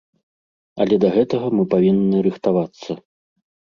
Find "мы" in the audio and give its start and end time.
1.59-1.69